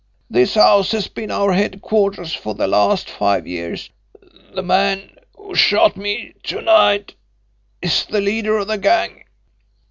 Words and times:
This 0.31 0.55
house 0.55 0.93
has 0.93 1.07
been 1.07 1.29
our 1.29 1.53
headquarters 1.53 2.33
for 2.33 2.55
the 2.55 2.65
last 2.67 3.07
five 3.07 3.45
years. 3.45 3.91
The 4.51 4.63
man 4.63 5.11
who 5.37 5.53
shot 5.53 5.95
me 5.95 6.33
to 6.45 6.59
night 6.59 7.13
is 7.83 8.05
the 8.07 8.19
leader 8.19 8.57
of 8.57 8.65
the 8.65 8.79
gang. 8.79 9.25